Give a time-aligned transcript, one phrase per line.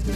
[0.00, 0.12] Bugün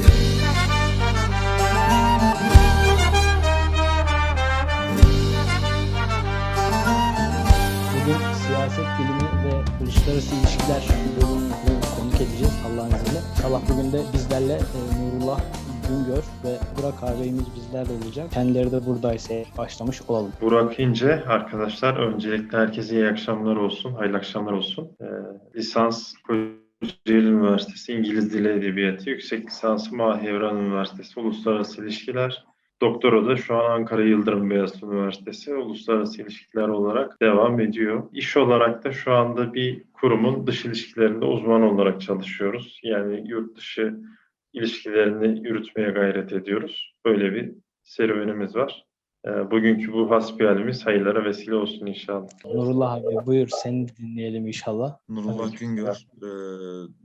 [8.34, 13.20] siyaset bilimi ve uluslararası ilişkiler bölümünü konuk edeceğiz Allah'ın izniyle.
[13.36, 15.40] İnşallah bugün de bizlerle e, Nurullah
[15.88, 18.32] Güngör ve Burak ağabeyimiz bizlerle olacak.
[18.32, 20.32] Kendileri de buradaysa başlamış olalım.
[20.40, 21.96] Burak İnce arkadaşlar.
[21.96, 24.88] Öncelikle herkese iyi akşamlar olsun, hayırlı akşamlar olsun.
[25.00, 25.04] Ee,
[25.58, 26.12] lisans
[26.80, 32.44] Kocaeli Üniversitesi İngiliz Dili Edebiyatı, yüksek lisansı Mahivran Üniversitesi Uluslararası İlişkiler.
[32.80, 38.08] Doktora da şu an Ankara Yıldırım Beyazıt Üniversitesi Uluslararası İlişkiler olarak devam ediyor.
[38.12, 42.80] İş olarak da şu anda bir kurumun dış ilişkilerinde uzman olarak çalışıyoruz.
[42.82, 43.96] Yani yurt dışı
[44.52, 46.94] ilişkilerini yürütmeye gayret ediyoruz.
[47.04, 48.84] Böyle bir serüvenimiz var.
[49.26, 52.28] Ee, Bugünkü bu hasbihalimiz hayırlara vesile olsun inşallah.
[52.44, 54.98] Nurullah abi buyur seni dinleyelim inşallah.
[55.08, 55.60] Nurullah Evet.
[55.60, 56.30] Güngör, e,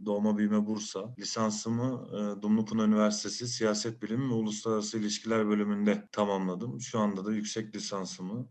[0.05, 1.15] doğma büyüme Bursa.
[1.19, 6.81] Lisansımı e, Dumlupınar Üniversitesi Siyaset Bilimi ve Uluslararası İlişkiler bölümünde tamamladım.
[6.81, 8.47] Şu anda da yüksek lisansımı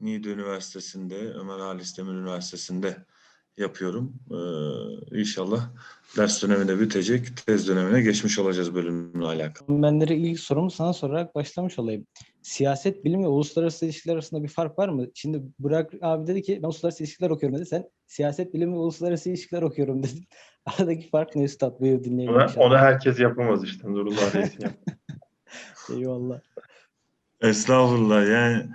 [0.00, 2.96] Niğde Üniversitesi'nde, Ömer Halis Demir Üniversitesi'nde
[3.58, 4.12] yapıyorum.
[4.30, 4.38] E,
[5.20, 5.70] inşallah
[6.16, 9.82] ders dönemi de bitecek, tez dönemine geçmiş olacağız bölümle alakalı.
[9.82, 12.06] Ben de ilk sorumu sana sorarak başlamış olayım.
[12.42, 15.06] Siyaset bilimi ve uluslararası ilişkiler arasında bir fark var mı?
[15.14, 17.66] Şimdi Burak abi dedi ki ben uluslararası ilişkiler okuyorum dedi.
[17.66, 20.24] Sen siyaset bilimi ve uluslararası ilişkiler okuyorum dedin.
[20.66, 21.80] Aradaki fark ne üstad?
[21.80, 22.66] Buyur dinleyelim Onu, inşallah.
[22.66, 24.78] onu herkes yapamaz işte Nurullah Reis'in yap-
[25.96, 26.40] Eyvallah.
[27.40, 28.66] Estağfurullah yani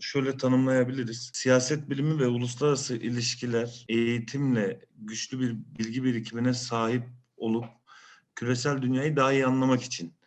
[0.00, 1.30] şöyle tanımlayabiliriz.
[1.34, 7.04] Siyaset bilimi ve uluslararası ilişkiler eğitimle güçlü bir bilgi birikimine sahip
[7.36, 7.64] olup
[8.34, 10.17] küresel dünyayı daha iyi anlamak için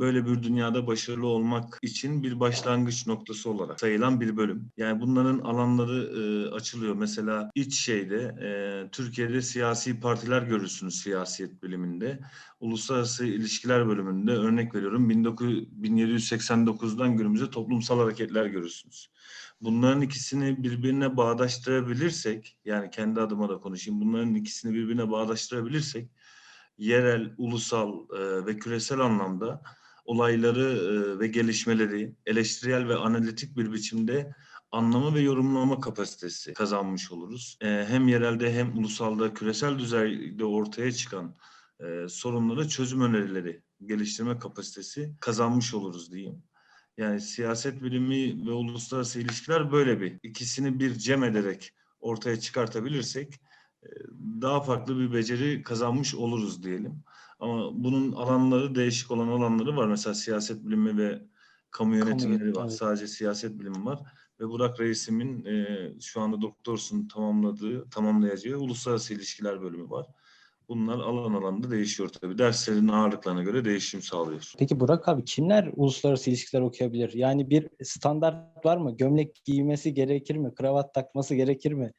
[0.00, 4.72] böyle bir dünyada başarılı olmak için bir başlangıç noktası olarak sayılan bir bölüm.
[4.76, 6.94] Yani bunların alanları eee, açılıyor.
[6.94, 12.20] Mesela iç şeyde eee, Türkiye'de siyasi partiler görürsünüz siyaset biliminde.
[12.60, 19.08] Uluslararası İlişkiler bölümünde örnek veriyorum 19 1789'dan günümüze toplumsal hareketler görürsünüz.
[19.60, 26.10] Bunların ikisini birbirine bağdaştırabilirsek, yani kendi adıma da konuşayım, bunların ikisini birbirine bağdaştırabilirsek,
[26.78, 29.62] yerel, ulusal e, ve küresel anlamda
[30.04, 34.34] olayları e, ve gelişmeleri eleştirel ve analitik bir biçimde
[34.72, 37.58] anlama ve yorumlama kapasitesi kazanmış oluruz.
[37.60, 41.34] E, hem yerelde hem ulusalda, küresel düzeyde ortaya çıkan
[41.80, 46.42] e, sorunlara çözüm önerileri geliştirme kapasitesi kazanmış oluruz diyeyim.
[46.96, 50.18] Yani siyaset bilimi ve uluslararası ilişkiler böyle bir.
[50.22, 53.40] İkisini bir cem ederek ortaya çıkartabilirsek
[54.40, 57.02] daha farklı bir beceri kazanmış oluruz diyelim.
[57.40, 59.86] Ama bunun alanları değişik olan alanları var.
[59.86, 61.22] Mesela siyaset bilimi ve
[61.70, 62.62] kamu yönetimleri var.
[62.62, 62.72] evet.
[62.72, 64.00] Sadece siyaset bilimi var.
[64.40, 65.66] Ve Burak Reisim'in e,
[66.00, 70.06] şu anda doktorasını tamamladığı, tamamlayacağı uluslararası ilişkiler bölümü var.
[70.68, 72.38] Bunlar alan alanda değişiyor tabii.
[72.38, 74.52] Derslerin ağırlıklarına göre değişim sağlıyor.
[74.58, 77.12] Peki Burak abi kimler uluslararası ilişkiler okuyabilir?
[77.14, 78.96] Yani bir standart var mı?
[78.96, 80.54] Gömlek giymesi gerekir mi?
[80.54, 81.92] Kravat takması gerekir mi?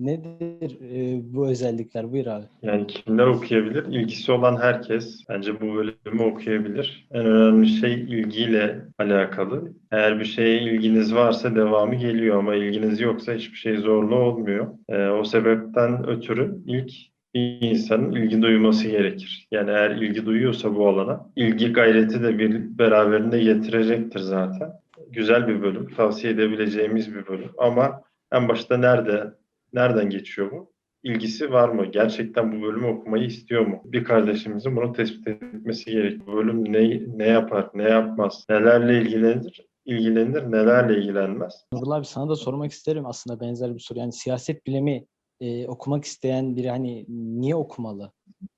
[0.00, 2.12] Nedir e, bu özellikler?
[2.12, 2.44] Buyur abi.
[2.62, 3.84] Yani kimler okuyabilir?
[3.84, 7.08] İlgisi olan herkes bence bu bölümü okuyabilir.
[7.10, 9.72] En önemli şey ilgiyle alakalı.
[9.92, 14.66] Eğer bir şeye ilginiz varsa devamı geliyor ama ilginiz yoksa hiçbir şey zorlu olmuyor.
[14.88, 16.92] Ee, o sebepten ötürü ilk
[17.34, 19.48] bir insanın ilgi duyması gerekir.
[19.50, 24.72] Yani eğer ilgi duyuyorsa bu alana ilgi gayreti de bir beraberinde getirecektir zaten.
[25.10, 27.50] Güzel bir bölüm, tavsiye edebileceğimiz bir bölüm.
[27.58, 28.00] Ama
[28.32, 29.34] en başta nerede,
[29.74, 30.72] nereden geçiyor bu?
[31.02, 31.86] İlgisi var mı?
[31.86, 33.82] Gerçekten bu bölümü okumayı istiyor mu?
[33.84, 36.26] Bir kardeşimizin bunu tespit etmesi gerek.
[36.26, 41.54] Bu bölüm ne, ne yapar, ne yapmaz, nelerle ilgilenir, ilgilenir, nelerle ilgilenmez.
[41.72, 43.98] Nurullah abi sana da sormak isterim aslında benzer bir soru.
[43.98, 45.06] Yani siyaset bilimi
[45.40, 48.12] e, okumak isteyen biri hani niye okumalı?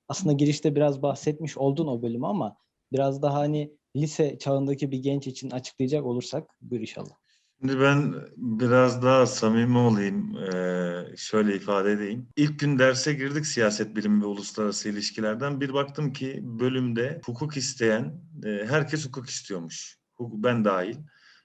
[0.09, 2.57] Aslında girişte biraz bahsetmiş oldun o bölümü ama
[2.91, 7.15] biraz daha hani lise çağındaki bir genç için açıklayacak olursak buyur inşallah.
[7.61, 12.29] Şimdi ben biraz daha samimi olayım, eee, şöyle ifade edeyim.
[12.35, 15.61] İlk gün derse girdik siyaset bilimi ve uluslararası ilişkilerden.
[15.61, 19.97] Bir baktım ki bölümde hukuk isteyen, eee, herkes hukuk istiyormuş.
[20.15, 20.95] Hukuk, ben dahil.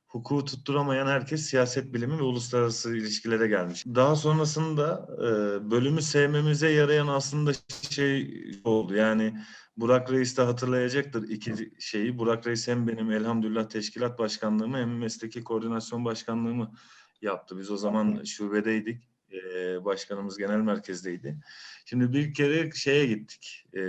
[0.09, 3.85] Hukuku tutturamayan herkes siyaset bilimi ve uluslararası ilişkilere gelmiş.
[3.87, 7.53] Daha sonrasında eee, bölümü sevmemize yarayan aslında
[7.91, 8.95] şey oldu.
[8.95, 9.35] Yani
[9.77, 12.19] Burak Reis de hatırlayacaktır iki şeyi.
[12.19, 16.73] Burak Reis hem benim elhamdülillah teşkilat başkanlığımı hem mesleki koordinasyon başkanlığımı
[17.23, 17.59] yaptı.
[17.59, 19.03] Biz o zaman şubedeydik.
[19.33, 21.41] Ee, başkanımız genel merkezdeydi.
[21.85, 23.67] Şimdi bir kere şeye gittik.
[23.73, 23.81] Ee,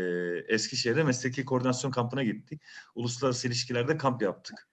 [0.47, 2.61] Eskişehir'e mesleki koordinasyon kampına gittik.
[2.95, 4.67] Uluslararası ilişkilerde kamp yaptık.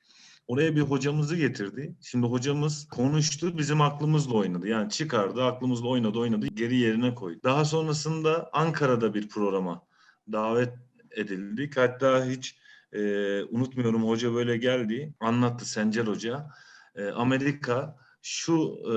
[0.47, 1.95] Oraya bir hocamızı getirdi.
[2.01, 4.69] Şimdi hocamız konuştu, bizim aklımızla oynadı.
[4.69, 7.41] Yani çıkardı, aklımızla oynadı, oynadı, geri yerine koydu.
[7.45, 9.87] Daha sonrasında Ankara'da bir programa
[10.33, 10.73] davet
[11.17, 11.77] edildik.
[11.77, 12.59] Hatta hiç
[12.93, 13.01] e,
[13.43, 16.47] unutmuyorum hoca böyle geldi anlattı Sencer Hoca.
[16.95, 18.95] E, Amerika şu e,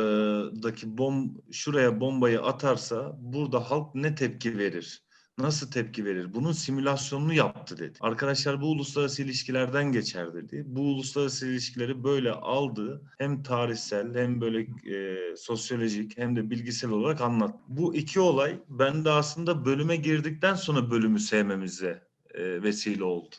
[0.63, 5.02] daki bom şuraya bombayı atarsa burada halk ne tepki verir?
[5.37, 6.33] Nasıl tepki verir?
[6.33, 7.97] Bunun simülasyonunu yaptı dedi.
[8.01, 10.63] Arkadaşlar bu uluslararası ilişkilerden geçer dedi.
[10.65, 13.01] Bu uluslararası ilişkileri böyle aldı.
[13.17, 14.61] Hem tarihsel hem böyle
[14.95, 17.59] e, sosyolojik hem de bilgisel olarak anlattı.
[17.67, 23.35] Bu iki olay bende aslında bölüme girdikten sonra bölümü sevmemize e, vesile oldu.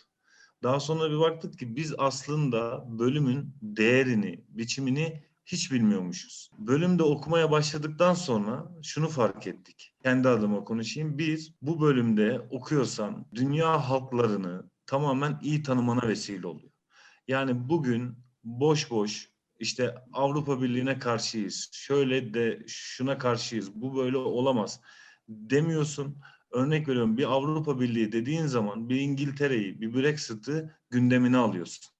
[0.63, 6.51] Daha sonra bir baktık ki biz aslında bölümün değerini, biçimini hiç bilmiyormuşuz.
[6.59, 9.95] Bölümde okumaya başladıktan sonra şunu fark ettik.
[10.03, 11.19] Kendi adıma konuşayım.
[11.19, 16.71] Bir, bu bölümde okuyorsan dünya halklarını tamamen iyi tanımana vesile oluyor.
[17.29, 21.71] Yani bugün boş boş işte Avrupa Birliği'ne karşıyız.
[21.73, 23.75] Şöyle de şuna karşıyız.
[23.75, 24.81] Bu böyle olamaz
[25.29, 26.19] demiyorsun.
[26.51, 31.94] Örnek veriyorum bir Avrupa Birliği dediğin zaman bir İngiltere'yi, bir Brexit'i gündemine alıyorsun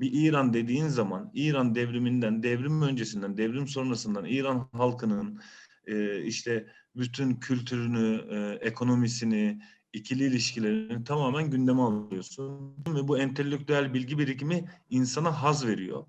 [0.00, 5.40] bir İran dediğin zaman İran devriminden, devrim öncesinden, devrim sonrasından İran halkının
[5.86, 6.66] e, işte
[6.96, 9.62] bütün kültürünü, e, ekonomisini,
[9.92, 12.76] ikili ilişkilerini tamamen gündeme alıyorsun.
[12.88, 16.06] Ve bu entelektüel bilgi birikimi insana haz veriyor.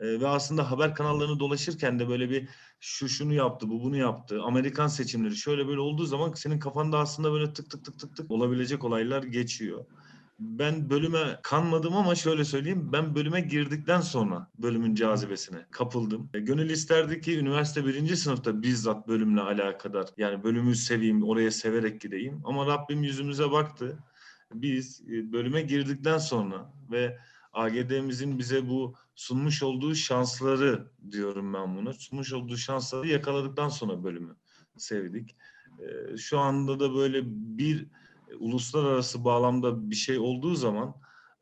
[0.00, 2.48] E, ve aslında haber kanallarını dolaşırken de böyle bir
[2.80, 4.42] şu şunu yaptı, bu bunu yaptı.
[4.42, 8.30] Amerikan seçimleri şöyle böyle olduğu zaman senin kafanda aslında böyle tık tık tık tık tık
[8.30, 9.84] olabilecek olaylar geçiyor
[10.38, 16.30] ben bölüme kanmadım ama şöyle söyleyeyim ben bölüme girdikten sonra bölümün cazibesine kapıldım.
[16.34, 22.00] E, gönül isterdi ki üniversite birinci sınıfta bizzat bölümle alakadar yani bölümü seveyim oraya severek
[22.00, 23.98] gideyim ama Rabbim yüzümüze baktı.
[24.54, 27.18] Biz e, bölüme girdikten sonra ve
[27.52, 31.94] AGD'mizin bize bu sunmuş olduğu şansları diyorum ben bunu.
[31.94, 34.36] Sunmuş olduğu şansları yakaladıktan sonra bölümü
[34.76, 35.36] sevdik.
[35.78, 37.22] E, şu anda da böyle
[37.58, 37.86] bir
[38.40, 40.94] uluslararası bağlamda bir şey olduğu zaman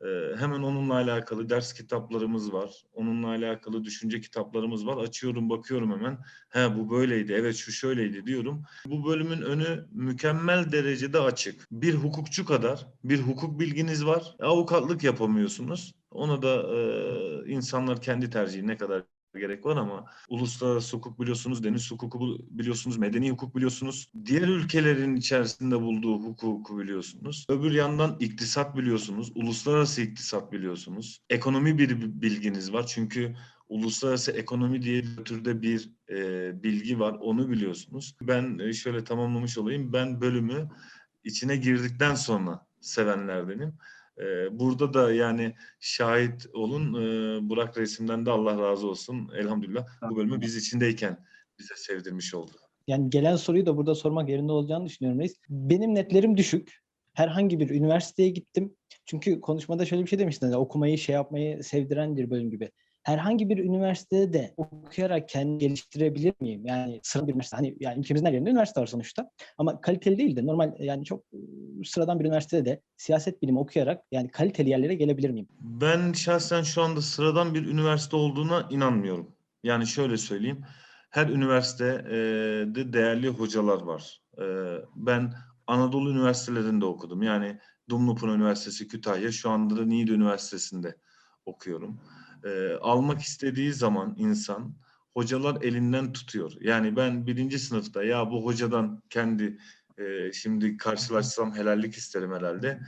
[0.03, 2.83] e, hemen onunla alakalı ders kitaplarımız var.
[2.93, 4.97] Onunla alakalı düşünce kitaplarımız var.
[4.97, 6.17] Açıyorum bakıyorum hemen.
[6.49, 7.33] He bu böyleydi.
[7.33, 8.63] Evet şu şöyleydi diyorum.
[8.85, 11.67] Bu bölümün önü mükemmel derecede açık.
[11.71, 14.35] Bir hukukçu kadar bir hukuk bilginiz var.
[14.39, 15.95] Avukatlık yapamıyorsunuz.
[16.11, 19.03] Ona da e, insanlar kendi tercihi ne kadar
[19.39, 24.11] gerek var ama uluslararası hukuk biliyorsunuz, deniz hukuku biliyorsunuz, medeni hukuk biliyorsunuz.
[24.25, 27.45] Diğer ülkelerin içerisinde bulduğu hukuku biliyorsunuz.
[27.49, 31.21] Öbür yandan iktisat biliyorsunuz, uluslararası iktisat biliyorsunuz.
[31.29, 33.35] Ekonomi bir bilginiz var çünkü
[33.69, 38.15] uluslararası ekonomi diye bir türde bir e, bilgi var, onu biliyorsunuz.
[38.21, 40.69] Ben e, şöyle tamamlamış olayım, ben bölümü
[41.23, 43.73] içine girdikten sonra sevenlerdenim.
[44.19, 46.93] Ee, burada da yani şahit olun.
[46.93, 49.29] Ee, Burak Reisim'den de Allah razı olsun.
[49.37, 51.25] Elhamdülillah bu bölümü biz içindeyken
[51.59, 52.51] bize sevdirmiş oldu.
[52.87, 55.35] Yani gelen soruyu da burada sormak yerinde olacağını düşünüyorum reis.
[55.49, 56.83] Benim netlerim düşük.
[57.13, 58.75] Herhangi bir üniversiteye gittim.
[59.05, 60.45] Çünkü konuşmada şöyle bir şey demiştin.
[60.45, 62.71] Hani okumayı şey yapmayı sevdiren bir bölüm gibi
[63.03, 66.65] herhangi bir üniversitede de okuyarak kendimi geliştirebilir miyim?
[66.65, 69.29] Yani sıradan bir üniversite, hani yani ülkemizin her yerinde üniversite var sonuçta.
[69.57, 71.23] Ama kaliteli değil de normal yani çok
[71.85, 75.47] sıradan bir üniversitede de siyaset bilimi okuyarak yani kaliteli yerlere gelebilir miyim?
[75.59, 79.35] Ben şahsen şu anda sıradan bir üniversite olduğuna inanmıyorum.
[79.63, 80.61] Yani şöyle söyleyeyim.
[81.09, 84.21] Her üniversitede değerli hocalar var.
[84.95, 85.33] Ben
[85.67, 87.23] Anadolu üniversitelerinde okudum.
[87.23, 87.59] Yani
[87.89, 90.95] Dumlupınar Üniversitesi Kütahya, şu anda da Niğde Üniversitesi'nde
[91.45, 91.99] okuyorum
[92.43, 94.75] e, almak istediği zaman insan
[95.13, 96.51] hocalar elinden tutuyor.
[96.61, 99.57] Yani ben birinci sınıfta ya bu hocadan kendi
[99.97, 102.79] e, şimdi karşılaşsam helallik isterim herhalde.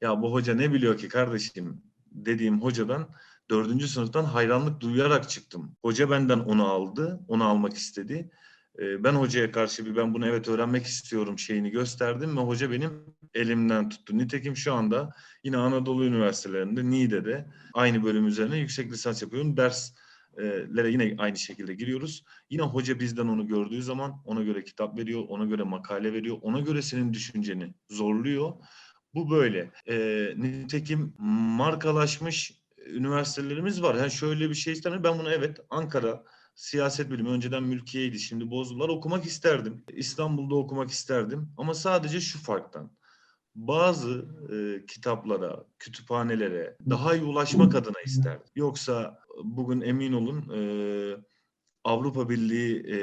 [0.00, 3.08] Ya bu hoca ne biliyor ki kardeşim dediğim hocadan
[3.50, 5.76] dördüncü sınıftan hayranlık duyarak çıktım.
[5.82, 8.30] Hoca benden onu aldı, onu almak istedi.
[8.78, 12.90] Ben hocaya karşı bir ben bunu evet öğrenmek istiyorum şeyini gösterdim ve hoca benim
[13.34, 14.18] elimden tuttu.
[14.18, 15.10] Nitekim şu anda
[15.44, 19.56] yine Anadolu Üniversitelerinde Niğde'de aynı bölüm üzerine yüksek lisans yapıyorum.
[19.56, 22.24] Derslere yine aynı şekilde giriyoruz.
[22.50, 26.60] Yine hoca bizden onu gördüğü zaman ona göre kitap veriyor, ona göre makale veriyor, ona
[26.60, 28.52] göre senin düşünceni zorluyor.
[29.14, 29.70] Bu böyle.
[29.88, 31.14] E, nitekim
[31.58, 32.52] markalaşmış
[32.86, 33.94] üniversitelerimiz var.
[33.94, 35.04] Yani şöyle bir şey istemiyorum.
[35.04, 39.84] Ben bunu evet Ankara siyaset bilimi önceden mülkiyeydi şimdi bozdular okumak isterdim.
[39.92, 42.90] İstanbul'da okumak isterdim ama sadece şu farktan
[43.54, 48.46] bazı e, kitaplara, kütüphanelere daha iyi ulaşmak adına isterdim.
[48.54, 50.60] Yoksa bugün emin olun e,
[51.84, 52.98] Avrupa Birliği e,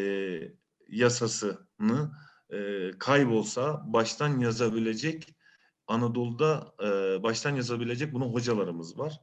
[0.89, 2.11] yasasını
[2.49, 5.35] e, kaybolsa baştan yazabilecek
[5.87, 9.21] Anadolu'da e, baştan yazabilecek bunun hocalarımız var.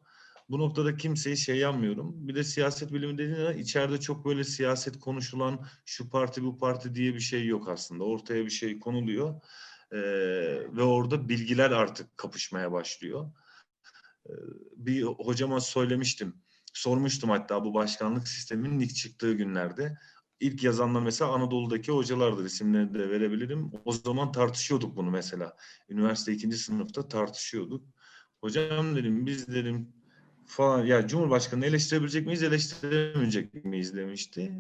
[0.49, 2.29] Bu noktada kimseyi şey yapmıyorum.
[2.29, 7.15] Bir de siyaset bilimi dediğinde içeride çok böyle siyaset konuşulan şu parti bu parti diye
[7.15, 8.05] bir şey yok aslında.
[8.05, 9.41] Ortaya bir şey konuluyor.
[9.93, 9.99] Ee,
[10.77, 13.33] ve orada bilgiler artık kapışmaya başlıyor.
[14.29, 14.33] Ee,
[14.77, 16.35] bir hocama söylemiştim.
[16.73, 19.99] Sormuştum hatta bu başkanlık sisteminin ilk çıktığı günlerde.
[20.41, 23.73] İlk yazanlar mesela Anadolu'daki hocalardır isimlerini de verebilirim.
[23.85, 25.57] O zaman tartışıyorduk bunu mesela.
[25.89, 27.85] Üniversite ikinci sınıfta tartışıyorduk.
[28.41, 29.98] Hocam dedim biz dedim
[30.49, 34.53] falan ya Cumhurbaşkanı eleştirebilecek miyiz eleştiremeyecek miyiz demişti.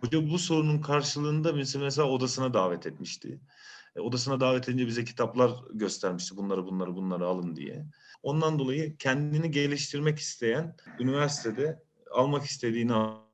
[0.00, 3.40] Hoca bu sorunun karşılığında mesela odasına davet etmişti.
[3.96, 6.36] E, odasına davet edince bize kitaplar göstermişti.
[6.36, 7.86] Bunları bunları bunları alın diye.
[8.22, 12.92] Ondan dolayı kendini geliştirmek isteyen üniversitede almak istediğini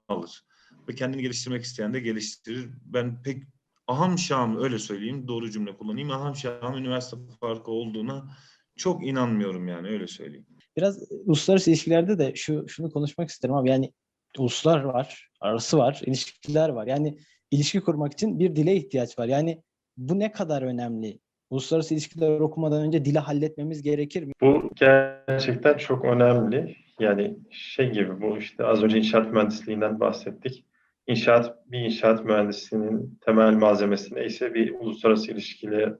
[0.08, 0.44] alır.
[0.88, 2.68] Ve kendini geliştirmek isteyen de geliştirir.
[2.84, 3.42] Ben pek
[3.86, 6.10] aham şahım öyle söyleyeyim doğru cümle kullanayım.
[6.10, 8.36] Aham şahım üniversite farkı olduğuna
[8.76, 10.46] çok inanmıyorum yani öyle söyleyeyim.
[10.76, 13.68] Biraz e, uluslararası ilişkilerde de şu şunu konuşmak isterim abi.
[13.68, 13.92] Yani
[14.38, 16.86] uluslar var, arası var, ilişkiler var.
[16.86, 17.18] Yani
[17.50, 19.26] ilişki kurmak için bir dile ihtiyaç var.
[19.26, 19.62] Yani
[19.96, 21.18] bu ne kadar önemli?
[21.50, 24.32] Uluslararası ilişkiler okumadan önce dili halletmemiz gerekir mi?
[24.40, 26.76] Bu gerçekten çok önemli.
[27.00, 30.64] Yani şey gibi bu işte az önce inşaat mühendisliğinden bahsettik.
[31.06, 35.92] İnşaat, bir inşaat mühendisliğinin temel malzemesi neyse bir uluslararası ilişkileri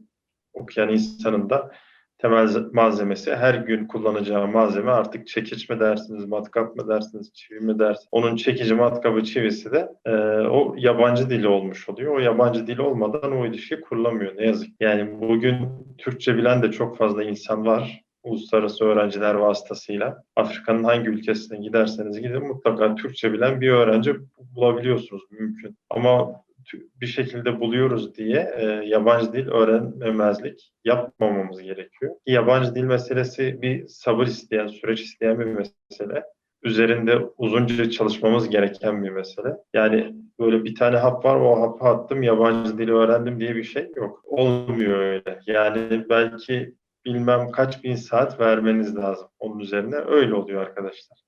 [0.53, 1.71] okuyan insanın da
[2.19, 7.79] temel malzemesi her gün kullanacağı malzeme artık çekiç mi dersiniz, matkap mı dersiniz, çivi mi
[7.79, 8.09] dersiniz.
[8.11, 10.11] Onun çekici, matkabı, çivisi de e,
[10.49, 12.17] o yabancı dili olmuş oluyor.
[12.17, 14.71] O yabancı dil olmadan o ilişki kurulamıyor ne yazık.
[14.81, 15.57] Yani bugün
[15.99, 20.23] Türkçe bilen de çok fazla insan var uluslararası öğrenciler vasıtasıyla.
[20.37, 25.77] Afrika'nın hangi ülkesine giderseniz gidin mutlaka Türkçe bilen bir öğrenci bulabiliyorsunuz mümkün.
[25.91, 26.33] Ama
[26.75, 32.15] bir şekilde buluyoruz diye e, yabancı dil öğrenmemezlik yapmamamız gerekiyor.
[32.27, 36.25] Yabancı dil meselesi bir sabır isteyen, süreç isteyen bir mesele.
[36.63, 39.57] Üzerinde uzunca çalışmamız gereken bir mesele.
[39.75, 43.91] Yani böyle bir tane hap var, o hapı attım, yabancı dili öğrendim diye bir şey
[43.97, 44.23] yok.
[44.25, 45.41] Olmuyor öyle.
[45.47, 49.97] Yani belki bilmem kaç bin saat vermeniz lazım onun üzerine.
[49.97, 51.19] Öyle oluyor arkadaşlar.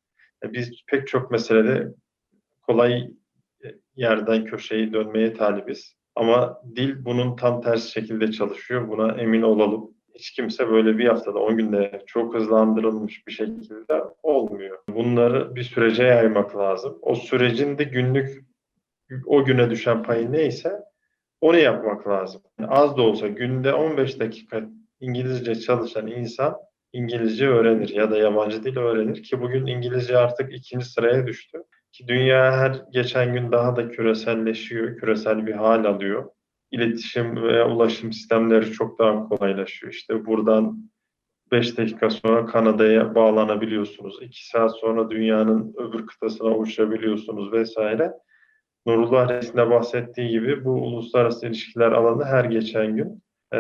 [0.45, 1.89] Biz pek çok meselede
[2.63, 3.11] kolay
[3.97, 5.95] yerden köşeyi dönmeye talibiz.
[6.15, 8.89] Ama dil bunun tam tersi şekilde çalışıyor.
[8.89, 9.91] Buna emin olalım.
[10.15, 14.79] Hiç kimse böyle bir haftada, 10 günde çok hızlandırılmış bir şekilde olmuyor.
[14.89, 16.99] Bunları bir sürece yaymak lazım.
[17.03, 18.45] O sürecin de günlük
[19.27, 20.81] o güne düşen payı neyse
[21.41, 22.43] onu yapmak lazım.
[22.69, 24.69] Az da olsa günde 15 dakika
[25.01, 26.57] İngilizce çalışan insan
[26.93, 31.59] İngilizce öğrenir ya da yabancı dil öğrenir ki bugün İngilizce artık ikinci sıraya düştü.
[31.99, 36.31] Ki dünya her geçen gün daha da küreselleşiyor, küresel bir hal alıyor.
[36.71, 39.93] İletişim ve ulaşım sistemleri çok daha kolaylaşıyor.
[39.93, 40.91] İşte buradan
[41.53, 44.23] 5 dakika sonra Kanada'ya bağlanabiliyorsunuz.
[44.23, 48.13] 2 saat sonra dünyanın öbür kıtasına uçabiliyorsunuz vesaire.
[48.87, 53.23] Nurullah Reis'in bahsettiği gibi bu uluslararası ilişkiler alanı her geçen gün
[53.55, 53.59] e,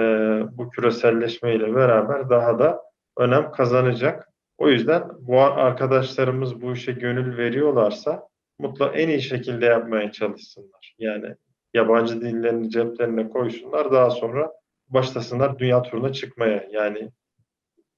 [0.52, 2.82] bu küreselleşmeyle beraber daha da
[3.16, 4.27] önem kazanacak.
[4.58, 10.94] O yüzden bu arkadaşlarımız bu işe gönül veriyorlarsa mutlaka en iyi şekilde yapmaya çalışsınlar.
[10.98, 11.34] Yani
[11.74, 14.52] yabancı dillerini ceplerine koysunlar daha sonra
[14.88, 16.68] başlasınlar dünya turuna çıkmaya.
[16.70, 17.10] Yani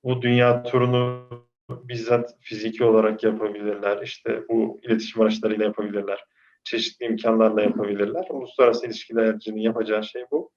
[0.04, 1.28] bu dünya turunu
[1.70, 4.02] bizzat fiziki olarak yapabilirler.
[4.02, 6.24] İşte bu iletişim araçlarıyla yapabilirler.
[6.64, 8.26] Çeşitli imkanlarla yapabilirler.
[8.30, 10.50] Uluslararası ilişkilercinin yapacağı şey bu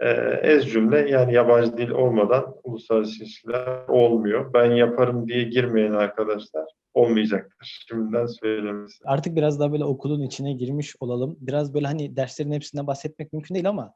[0.00, 0.08] e,
[0.42, 4.54] ez cümle yani yabancı dil olmadan uluslararası ilişkiler olmuyor.
[4.54, 6.64] Ben yaparım diye girmeyen arkadaşlar
[6.94, 7.84] olmayacaktır.
[7.88, 9.04] Şimdiden söylemesi.
[9.04, 11.36] Artık biraz daha böyle okulun içine girmiş olalım.
[11.40, 13.94] Biraz böyle hani derslerin hepsinden bahsetmek mümkün değil ama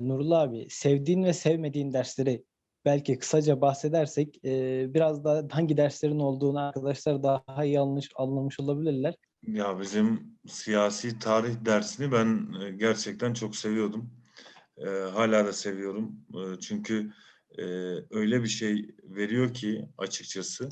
[0.00, 2.44] Nurullah abi sevdiğin ve sevmediğin dersleri
[2.84, 9.14] belki kısaca bahsedersek e, biraz daha hangi derslerin olduğunu arkadaşlar daha iyi anlamış, anlamış olabilirler.
[9.46, 14.10] Ya bizim siyasi tarih dersini ben e, gerçekten çok seviyordum.
[14.78, 16.12] E, hala da seviyorum.
[16.34, 17.12] E, çünkü
[17.58, 17.62] e,
[18.10, 20.68] öyle bir şey veriyor ki açıkçası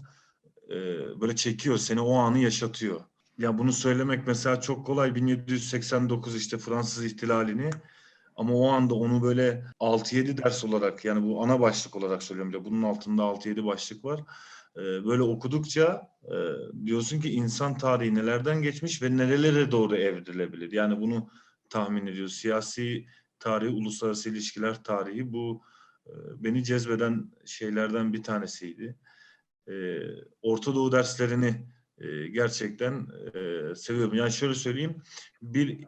[0.68, 0.76] e,
[1.20, 3.00] böyle çekiyor seni o anı yaşatıyor.
[3.38, 7.70] Ya bunu söylemek mesela çok kolay 1789 işte Fransız ihtilalini
[8.36, 12.64] ama o anda onu böyle 6-7 ders olarak yani bu ana başlık olarak söylüyorum bile
[12.64, 14.20] bunun altında 6-7 başlık var.
[14.76, 16.02] Böyle okudukça
[16.84, 20.72] diyorsun ki insan tarihi nelerden geçmiş ve nerelere doğru evrilebilir.
[20.72, 21.30] Yani bunu
[21.70, 22.34] tahmin ediyoruz.
[22.34, 23.06] Siyasi
[23.42, 25.62] tarihi, uluslararası ilişkiler tarihi bu
[26.06, 26.12] e,
[26.44, 28.96] beni cezbeden şeylerden bir tanesiydi.
[29.68, 29.98] E,
[30.42, 31.66] Orta Doğu derslerini
[31.98, 33.06] e, gerçekten
[33.74, 34.14] seviyorum.
[34.14, 35.02] Yani şöyle söyleyeyim,
[35.42, 35.84] bir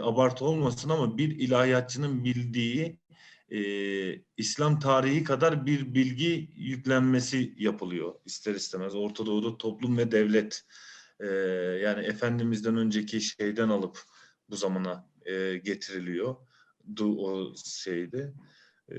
[0.00, 3.02] abartı olmasın ama bir ilahiyatçının bildiği
[4.36, 8.94] İslam tarihi kadar bir bilgi yüklenmesi yapılıyor ister istemez.
[8.94, 10.62] Orta Doğu'da toplum ve devlet
[11.82, 13.98] yani Efendimiz'den önceki şeyden alıp
[14.50, 15.08] bu zamana
[15.64, 16.36] getiriliyor
[17.00, 18.34] o şeydi.
[18.90, 18.96] Ee,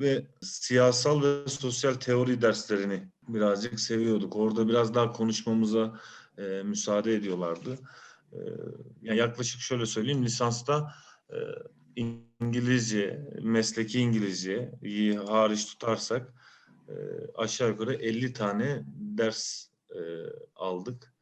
[0.00, 4.36] ve siyasal ve sosyal teori derslerini birazcık seviyorduk.
[4.36, 6.00] Orada biraz daha konuşmamıza
[6.38, 7.78] e, müsaade ediyorlardı.
[8.32, 8.38] Ee,
[9.02, 10.94] yani yaklaşık şöyle söyleyeyim, lisansta
[11.30, 11.36] e,
[12.40, 16.34] İngilizce, mesleki İngilizceyi hariç tutarsak
[16.88, 16.94] e,
[17.34, 20.00] aşağı yukarı 50 tane ders e,
[20.56, 21.14] aldık.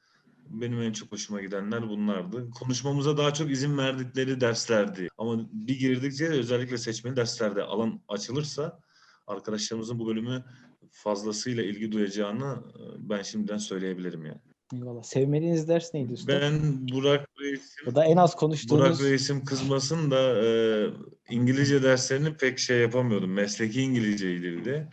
[0.50, 2.50] Benim en çok hoşuma gidenler bunlardı.
[2.50, 5.08] Konuşmamıza daha çok izin verdikleri derslerdi.
[5.18, 8.80] Ama bir girdikçe özellikle seçmeli derslerde alan açılırsa
[9.26, 10.44] arkadaşlarımızın bu bölümü
[10.90, 14.40] fazlasıyla ilgi duyacağını e, ben şimdiden söyleyebilirim yani.
[14.74, 15.02] Eyvallah.
[15.02, 16.32] Sevmediğiniz ders neydi usta?
[16.32, 18.82] Ben Burak Reis'im O da en az konuştuğunuz.
[18.82, 20.48] Burak Reis'im kızmasın da e,
[21.30, 23.32] İngilizce derslerini pek şey yapamıyordum.
[23.32, 24.88] Mesleki İngilizceydi de.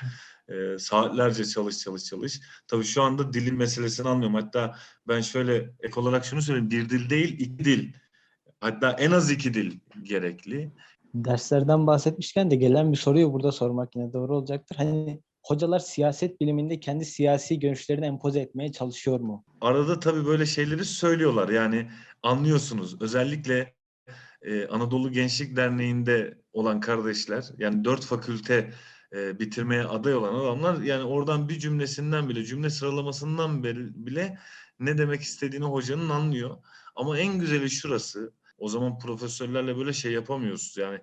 [0.49, 2.41] E, saatlerce çalış çalış çalış.
[2.67, 4.35] Tabii şu anda dilin meselesini anlıyorum.
[4.35, 4.75] Hatta
[5.07, 6.71] ben şöyle ek olarak şunu söyleyeyim.
[6.71, 7.93] Bir dil değil, iki dil.
[8.59, 10.71] Hatta en az iki dil gerekli.
[11.13, 14.75] Derslerden bahsetmişken de gelen bir soruyu burada sormak yine doğru olacaktır.
[14.75, 19.45] Hani hocalar siyaset biliminde kendi siyasi görüşlerini empoze etmeye çalışıyor mu?
[19.61, 21.49] Arada tabii böyle şeyleri söylüyorlar.
[21.49, 21.89] Yani
[22.23, 23.01] anlıyorsunuz.
[23.01, 23.75] Özellikle
[24.41, 28.73] e, Anadolu Gençlik Derneği'nde olan kardeşler, yani dört fakülte
[29.13, 34.39] e, bitirmeye aday olan adamlar, yani oradan bir cümlesinden bile, cümle sıralamasından bile
[34.79, 36.57] ne demek istediğini hocanın anlıyor.
[36.95, 40.75] Ama en güzeli şurası, o zaman profesörlerle böyle şey yapamıyoruz.
[40.77, 40.99] Yani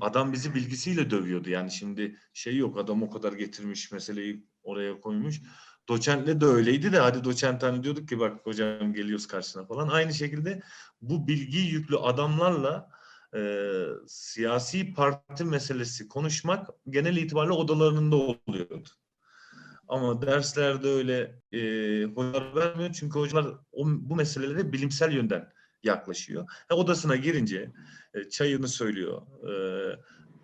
[0.00, 1.50] adam bizi bilgisiyle dövüyordu.
[1.50, 5.40] Yani şimdi şey yok, adam o kadar getirmiş, meseleyi oraya koymuş.
[5.88, 9.88] Doçentle de öyleydi de hadi doçent hani diyorduk ki bak hocam geliyoruz karşına falan.
[9.88, 10.62] Aynı şekilde
[11.00, 12.90] bu bilgi yüklü adamlarla
[13.36, 13.40] e,
[14.06, 18.88] siyasi parti meselesi konuşmak genel itibariyle odalarında oluyordu.
[19.88, 21.58] Ama derslerde öyle e,
[22.04, 26.46] hocalar vermiyor çünkü hocalar o, bu meselelere bilimsel yönden yaklaşıyor.
[26.68, 27.72] Ha, odasına girince
[28.14, 29.52] e, çayını söylüyor, e,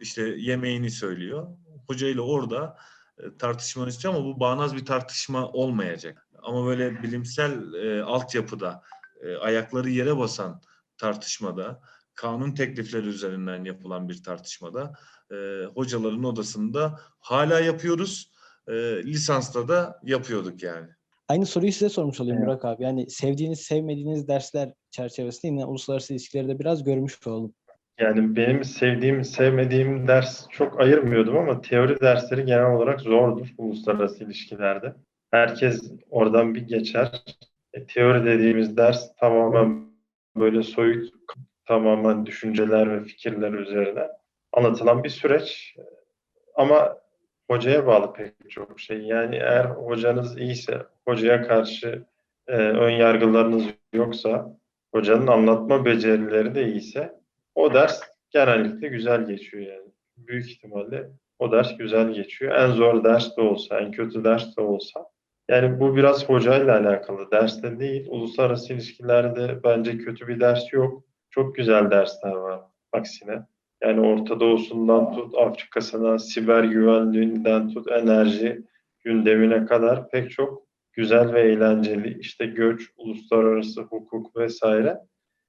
[0.00, 1.47] işte yemeğini söylüyor.
[1.87, 2.76] Hocayla orada
[3.18, 6.28] e, tartışmanı istiyor ama bu bağnaz bir tartışma olmayacak.
[6.42, 8.83] Ama böyle bilimsel e, altyapıda
[9.20, 10.62] e, ayakları yere basan
[10.96, 11.81] tartışmada,
[12.20, 14.92] kanun teklifleri üzerinden yapılan bir tartışmada
[15.33, 15.37] e,
[15.74, 18.31] hocaların odasında hala yapıyoruz.
[18.68, 18.72] E,
[19.04, 20.87] lisansta da yapıyorduk yani.
[21.28, 22.48] Aynı soruyu size sormuş olayım Evet.
[22.48, 22.83] Burak abi.
[22.83, 27.54] Yani sevdiğiniz, sevmediğiniz dersler çerçevesinde yine uluslararası ilişkileri de biraz görmüş olalım.
[28.00, 34.94] Yani benim sevdiğim, sevmediğim ders çok ayırmıyordum ama teori dersleri genel olarak zordur uluslararası ilişkilerde.
[35.31, 37.22] Herkes oradan bir geçer.
[37.72, 39.88] E, teori dediğimiz ders tamamen
[40.37, 41.12] böyle soyut,
[41.68, 44.09] tamamen düşünceler ve fikirler üzerine
[44.52, 45.76] anlatılan bir süreç.
[46.54, 46.98] Ama
[47.50, 49.00] hocaya bağlı pek çok şey.
[49.00, 52.04] Yani eğer hocanız iyiyse, hocaya karşı
[52.46, 54.57] e, ön yargılarınız yoksa,
[54.94, 57.14] hocanın anlatma becerileri de iyiyse
[57.54, 59.88] o ders genellikle güzel geçiyor yani.
[60.16, 62.54] Büyük ihtimalle o ders güzel geçiyor.
[62.54, 65.07] En zor ders de olsa, en kötü ders de olsa.
[65.48, 67.31] Yani bu biraz hocayla alakalı.
[67.31, 68.07] Derste değil.
[68.09, 71.08] Uluslararası ilişkilerde bence kötü bir ders yok.
[71.30, 72.60] Çok güzel dersler var
[72.92, 73.46] aksine.
[73.82, 78.62] Yani Orta Doğu'sundan tut, Afrika'sına, siber güvenliğinden tut, enerji
[79.04, 80.62] gündemine kadar pek çok
[80.92, 84.98] güzel ve eğlenceli işte göç, uluslararası hukuk vesaire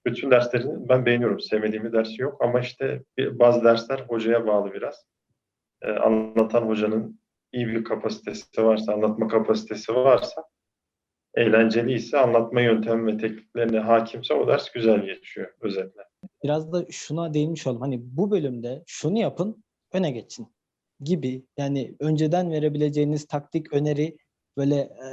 [0.06, 1.40] bütün derslerini ben beğeniyorum.
[1.40, 5.06] Sevmediğim bir dersi yok ama işte bazı dersler hocaya bağlı biraz.
[5.82, 7.20] Ee, anlatan hocanın
[7.52, 10.44] iyi bir kapasitesi varsa, anlatma kapasitesi varsa,
[11.36, 16.02] eğlenceli ise, anlatma yöntemi ve tekniklerine hakimse o ders güzel geçiyor özetle.
[16.44, 17.82] Biraz da şuna değinmiş olalım.
[17.82, 19.64] Hani bu bölümde şunu yapın,
[19.94, 20.48] öne geçin
[21.02, 21.46] gibi.
[21.58, 24.18] Yani önceden verebileceğiniz taktik, öneri
[24.58, 25.06] böyle e,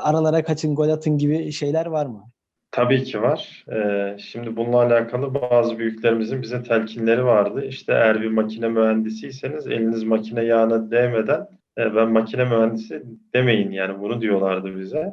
[0.00, 2.30] aralara kaçın, gol atın gibi şeyler var mı?
[2.70, 3.64] Tabii ki var.
[3.72, 7.64] Ee, şimdi bununla alakalı bazı büyüklerimizin bize telkinleri vardı.
[7.64, 11.48] İşte eğer bir makine mühendisiyseniz eliniz makine yağına değmeden
[11.78, 13.02] e, ben makine mühendisi
[13.34, 15.12] demeyin yani bunu diyorlardı bize.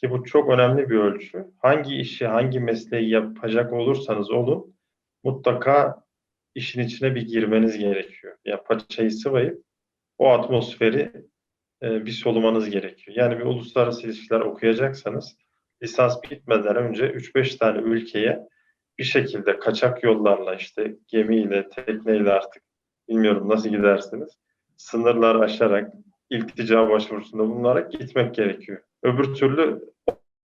[0.00, 1.46] Ki bu çok önemli bir ölçü.
[1.58, 4.76] Hangi işi, hangi mesleği yapacak olursanız olun
[5.24, 6.04] mutlaka
[6.54, 8.36] işin içine bir girmeniz gerekiyor.
[8.44, 9.62] Ya paçayı sıvayıp
[10.18, 11.12] o atmosferi
[11.82, 13.16] e, bir solumanız gerekiyor.
[13.16, 15.36] Yani bir uluslararası ilişkiler okuyacaksanız
[15.82, 18.48] lisans bitmeden önce 3-5 tane ülkeye
[18.98, 22.62] bir şekilde kaçak yollarla işte gemiyle, tekneyle artık
[23.08, 24.38] bilmiyorum nasıl gidersiniz.
[24.76, 25.92] Sınırlar aşarak,
[26.30, 28.82] iltica başvurusunda bulunarak gitmek gerekiyor.
[29.02, 29.84] Öbür türlü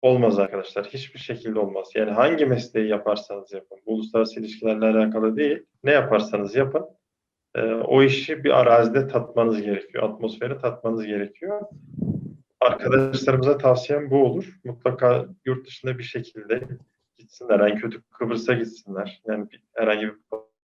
[0.02, 0.86] olmaz arkadaşlar.
[0.86, 1.88] Hiçbir şekilde olmaz.
[1.94, 3.78] Yani hangi mesleği yaparsanız yapın.
[3.86, 5.66] Uluslararası ilişkilerle alakalı değil.
[5.84, 6.86] Ne yaparsanız yapın.
[7.54, 10.04] e, o işi bir arazide tatmanız gerekiyor.
[10.04, 11.62] Atmosferi tatmanız gerekiyor.
[12.60, 14.58] Arkadaşlarımıza tavsiyem bu olur.
[14.64, 16.62] Mutlaka yurt dışında bir şekilde
[17.18, 17.60] gitsinler.
[17.60, 19.22] En kötü Kıbrıs'a gitsinler.
[19.26, 20.14] Yani bir, herhangi bir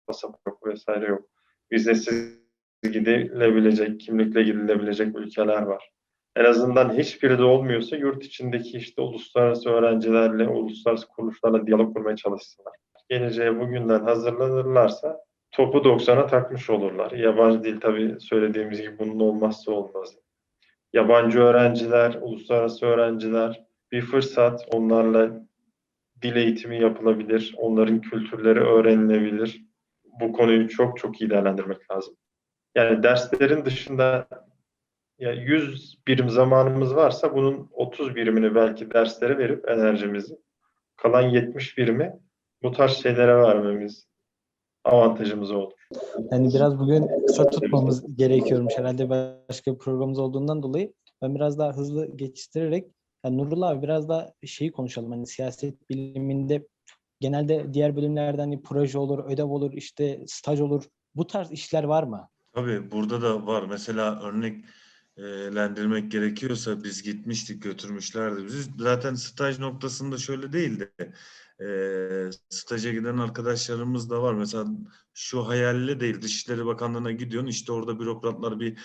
[0.07, 1.29] pasaport vesaire yok.
[1.71, 2.39] Vizesiz
[2.83, 5.89] gidilebilecek, kimlikle gidilebilecek ülkeler var.
[6.35, 12.73] En azından hiçbiri de olmuyorsa yurt içindeki işte uluslararası öğrencilerle, uluslararası kuruluşlarla diyalog kurmaya çalışsınlar.
[13.09, 15.19] Geleceğe bugünden hazırlanırlarsa
[15.51, 17.11] topu 90'a takmış olurlar.
[17.11, 20.19] Yabancı dil tabii söylediğimiz gibi bunun olmazsa olmazı.
[20.93, 25.47] Yabancı öğrenciler, uluslararası öğrenciler bir fırsat onlarla
[26.21, 29.65] dil eğitimi yapılabilir, onların kültürleri öğrenilebilir.
[30.21, 32.15] Bu konuyu çok çok iyi değerlendirmek lazım.
[32.75, 34.27] Yani derslerin dışında
[35.19, 40.39] ya 100 birim zamanımız varsa bunun 30 birimini belki derslere verip enerjimizi
[40.95, 42.19] kalan 70 birimi
[42.63, 44.07] bu tarz şeylere vermemiz
[44.83, 45.71] avantajımız olur.
[46.31, 50.93] Yani biraz bugün kısa tutmamız gerekiyormuş herhalde başka bir programımız olduğundan dolayı.
[51.21, 52.87] Ben biraz daha hızlı geçiştirerek
[53.25, 55.11] yani Nurullah abi biraz daha şeyi konuşalım.
[55.11, 56.67] Hani siyaset biliminde
[57.19, 60.83] genelde diğer bölümlerden hani proje olur, ödev olur, işte staj olur.
[61.15, 62.29] Bu tarz işler var mı?
[62.59, 63.63] Tabii burada da var.
[63.63, 64.23] Mesela
[65.19, 68.71] örneklendirmek gerekiyorsa biz gitmiştik, götürmüşlerdi bizi.
[68.79, 70.91] Zaten staj noktasında şöyle değildi.
[71.61, 74.33] E, staja giden arkadaşlarımız da var.
[74.33, 74.65] Mesela
[75.13, 77.47] şu hayalle değil, Dışişleri Bakanlığı'na gidiyorsun.
[77.47, 78.79] işte orada bürokratlar bir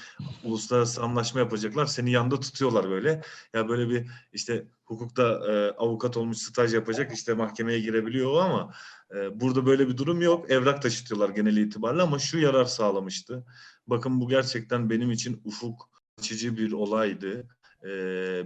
[0.44, 1.86] uluslararası anlaşma yapacaklar.
[1.86, 3.22] Seni yanında tutuyorlar böyle.
[3.54, 8.74] Ya böyle bir işte hukukta e, avukat olmuş staj yapacak işte mahkemeye girebiliyor ama
[9.14, 10.50] e, burada böyle bir durum yok.
[10.50, 13.44] Evrak taşıtıyorlar genel itibariyle ama şu yarar sağlamıştı.
[13.86, 17.48] Bakın bu gerçekten benim için ufuk açıcı bir olaydı.
[17.84, 17.88] E,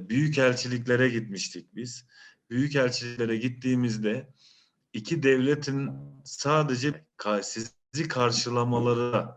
[0.09, 2.05] büyük elçiliklere gitmiştik biz.
[2.51, 4.29] Büyük elçiliklere gittiğimizde
[4.93, 5.91] iki devletin
[6.25, 7.05] sadece
[7.43, 9.29] sizi karşılamaları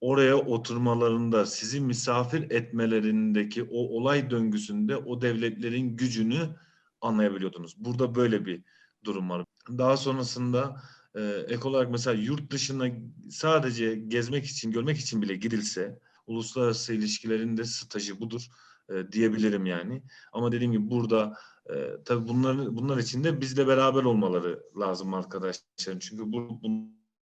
[0.00, 6.56] oraya oturmalarında, sizi misafir etmelerindeki o olay döngüsünde o devletlerin gücünü
[7.00, 7.74] anlayabiliyordunuz.
[7.78, 8.62] Burada böyle bir
[9.04, 9.44] durum var.
[9.68, 10.82] Daha sonrasında
[11.14, 12.88] e, ek olarak mesela yurt dışına
[13.30, 18.46] sadece gezmek için, görmek için bile gidilse uluslararası ilişkilerin de stajı budur
[18.90, 20.02] e, diyebilirim yani.
[20.32, 21.34] Ama dediğim gibi burada
[21.70, 25.98] e, tabii bunların bunlar için de bizle beraber olmaları lazım arkadaşlar.
[26.00, 26.62] Çünkü bu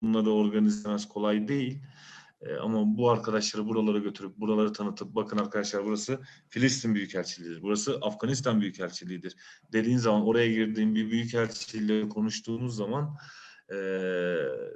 [0.03, 1.83] bunları organize kolay değil.
[2.41, 7.63] E, ama bu arkadaşları buralara götürüp buraları tanıtıp bakın arkadaşlar burası Filistin Büyükelçiliğidir.
[7.63, 9.37] Burası Afganistan Büyükelçiliğidir.
[9.73, 13.17] Dediğin zaman oraya girdiğin bir büyükelçiliğiyle konuştuğunuz zaman
[13.75, 13.77] e,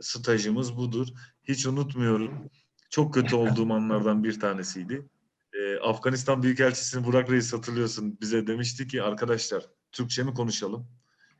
[0.00, 1.08] stajımız budur.
[1.42, 2.50] Hiç unutmuyorum.
[2.92, 5.08] Çok kötü olduğum anlardan bir tanesiydi.
[5.52, 8.18] E, Afganistan Büyükelçisi'ni Burak Reis hatırlıyorsun.
[8.20, 10.86] Bize demişti ki arkadaşlar Türkçe mi konuşalım?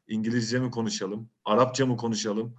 [0.08, 1.30] İngilizce mi konuşalım?
[1.44, 2.54] Arapça mı konuşalım?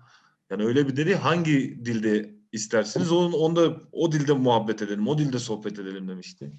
[0.50, 5.40] Yani öyle bir dedi hangi dilde isterseniz onun onda o dilde muhabbet edelim, o dilde
[5.40, 6.52] sohbet edelim demişti.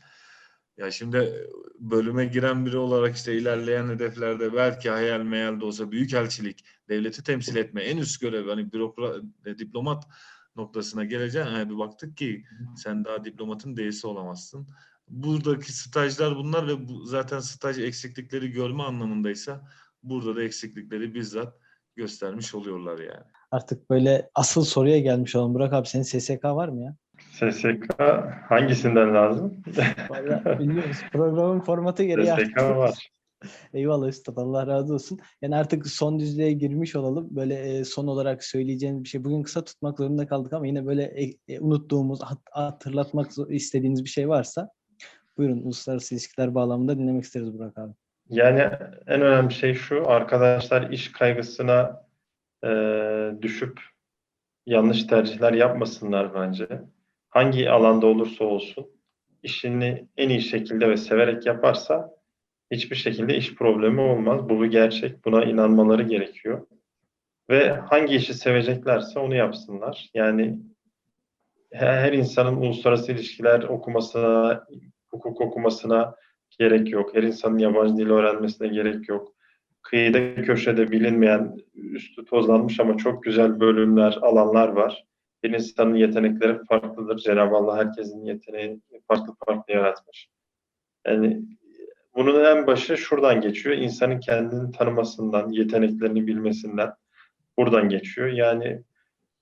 [0.76, 6.64] Ya şimdi bölüme giren biri olarak işte ilerleyen hedeflerde belki hayal meyal de olsa büyükelçilik,
[6.88, 9.22] devleti temsil etme en üst görev hani bürokrat,
[9.58, 10.04] diplomat
[10.56, 11.48] noktasına geleceğim.
[11.52, 12.44] Yani bir baktık ki
[12.76, 14.68] sen daha diplomatın D'si olamazsın.
[15.08, 19.60] Buradaki stajlar bunlar ve bu, zaten staj eksiklikleri görme anlamındaysa
[20.02, 21.54] burada da eksiklikleri bizzat
[21.96, 23.24] göstermiş oluyorlar yani.
[23.50, 25.54] Artık böyle asıl soruya gelmiş olalım.
[25.54, 26.96] Burak abi senin SSK var mı ya?
[27.30, 28.00] SSK
[28.48, 29.64] hangisinden lazım?
[30.08, 30.96] Vallahi bilmiyoruz.
[31.12, 33.10] Programın formatı gereği SSK var.
[33.74, 35.18] Eyvallah Üstad Allah razı olsun.
[35.42, 37.28] Yani artık son düzlüğe girmiş olalım.
[37.30, 39.24] Böyle e, son olarak söyleyeceğiniz bir şey.
[39.24, 44.08] Bugün kısa tutmak zorunda kaldık ama yine böyle e, e, unuttuğumuz, hat, hatırlatmak istediğiniz bir
[44.08, 44.70] şey varsa
[45.36, 47.92] buyurun uluslararası ilişkiler bağlamında dinlemek isteriz Burak abi.
[48.28, 48.60] Yani
[49.06, 52.06] en önemli şey şu, arkadaşlar iş kaygısına
[52.64, 52.68] e,
[53.42, 53.80] düşüp
[54.66, 56.68] yanlış tercihler yapmasınlar bence.
[57.30, 58.94] Hangi alanda olursa olsun
[59.44, 62.13] işini en iyi şekilde ve severek yaparsa
[62.74, 64.48] hiçbir şekilde iş problemi olmaz.
[64.48, 65.24] Bu bir gerçek.
[65.24, 66.66] Buna inanmaları gerekiyor.
[67.50, 70.10] Ve hangi işi seveceklerse onu yapsınlar.
[70.14, 70.58] Yani
[71.72, 74.66] her insanın uluslararası ilişkiler okumasına,
[75.10, 76.14] hukuk okumasına
[76.58, 77.14] gerek yok.
[77.14, 79.34] Her insanın yabancı dil öğrenmesine gerek yok.
[79.82, 85.04] Kıyıda köşede bilinmeyen, üstü tozlanmış ama çok güzel bölümler, alanlar var.
[85.42, 87.18] Bir insanın yetenekleri farklıdır.
[87.18, 90.28] Cenab-ı Allah herkesin yeteneğini farklı farklı yaratmış.
[91.06, 91.42] Yani
[92.16, 93.76] bunun en başı şuradan geçiyor.
[93.76, 96.92] İnsanın kendini tanımasından, yeteneklerini bilmesinden
[97.58, 98.28] buradan geçiyor.
[98.28, 98.82] Yani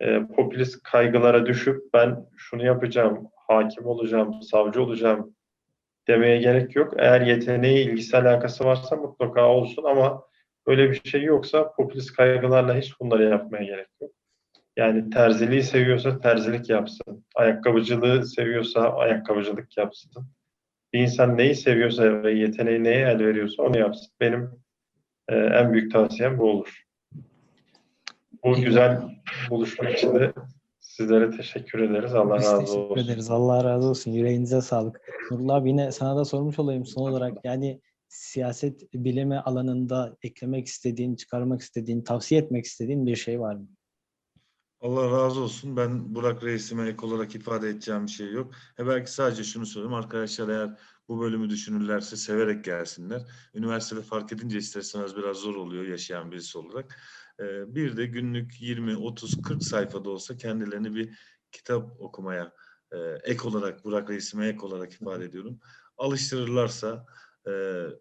[0.00, 5.34] e, popülist kaygılara düşüp ben şunu yapacağım, hakim olacağım, savcı olacağım
[6.08, 6.94] demeye gerek yok.
[6.98, 10.22] Eğer yeteneği, ilgisi alakası varsa mutlaka olsun ama
[10.66, 14.10] öyle bir şey yoksa popülist kaygılarla hiç bunları yapmaya gerek yok.
[14.76, 17.24] Yani terziliği seviyorsa terzilik yapsın.
[17.34, 20.26] Ayakkabıcılığı seviyorsa ayakkabıcılık yapsın.
[20.92, 24.08] Bir insan neyi seviyorsa ve yeteneği neye el veriyorsa onu yapsın.
[24.20, 24.50] Benim
[25.28, 26.82] e, en büyük tavsiyem bu olur.
[28.44, 29.00] Bu güzel
[29.50, 30.32] buluşma için de
[30.96, 32.14] Sizlere teşekkür ederiz.
[32.14, 33.04] Allah Biz razı teşekkür olsun.
[33.04, 33.30] ederiz.
[33.30, 34.10] Allah razı olsun.
[34.10, 35.00] Yüreğinize sağlık.
[35.30, 37.38] Nurullah abi yine sana da sormuş olayım son olarak.
[37.44, 43.68] Yani siyaset bilimi alanında eklemek istediğin, çıkarmak istediğin, tavsiye etmek istediğin bir şey var mı?
[44.82, 45.76] Allah razı olsun.
[45.76, 48.52] Ben Burak Reis'ime ek olarak ifade edeceğim bir şey yok.
[48.76, 49.94] He belki sadece şunu söyleyeyim.
[49.94, 53.22] Arkadaşlar eğer bu bölümü düşünürlerse severek gelsinler.
[53.54, 57.00] Üniversitede fark edince isterseniz biraz zor oluyor yaşayan birisi olarak.
[57.40, 61.18] Ee, bir de günlük 20, 30, 40 sayfada olsa kendilerini bir
[61.52, 62.52] kitap okumaya
[62.92, 65.60] e, ek olarak Burak Reis'ime ek olarak ifade ediyorum.
[65.98, 67.06] Alıştırırlarsa
[67.46, 67.52] e,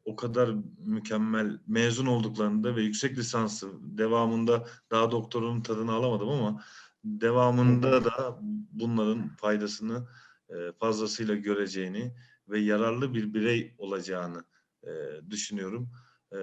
[0.06, 6.64] o kadar mükemmel mezun olduklarında ve yüksek lisansı devamında daha doktorunun tadını alamadım ama
[7.04, 8.40] devamında da
[8.72, 10.08] bunların faydasını
[10.50, 12.14] e, fazlasıyla göreceğini
[12.50, 14.44] ve yararlı bir birey olacağını
[14.84, 14.90] e,
[15.30, 15.90] düşünüyorum.
[16.34, 16.40] E,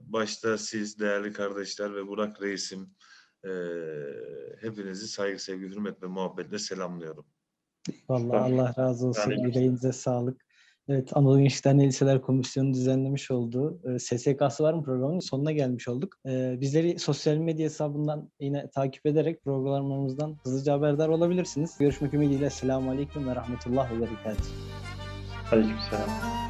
[0.00, 2.90] başta siz değerli kardeşler ve Burak Reisim
[3.44, 3.50] e,
[4.60, 7.26] hepinizi saygı, sevgi, hürmet ve muhabbetle selamlıyorum.
[8.08, 8.54] Vallahi.
[8.54, 9.30] Allah razı olsun.
[9.30, 10.49] Yüreğinize sağlık.
[10.90, 16.14] Evet, Anadolu Gençler Liseler Komisyonu düzenlemiş olduğu e, SSK'sı var mı programın sonuna gelmiş olduk.
[16.26, 21.78] E, bizleri sosyal medya hesabından yine takip ederek programlarımızdan hızlıca haberdar olabilirsiniz.
[21.78, 22.50] Görüşmek ümidiyle.
[22.50, 24.46] Selamun Aleyküm ve Rahmetullah ve Berekatuhu.
[25.52, 26.49] Aleykümselam.